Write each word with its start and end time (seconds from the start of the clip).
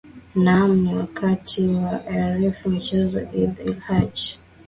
naam 0.35 0.73
ni 0.83 0.95
wakati 0.95 1.67
wa 1.67 2.01
rfi 2.43 2.69
michezo 2.69 3.19
idd 3.41 3.57
il 3.65 3.77
haj 3.85 4.19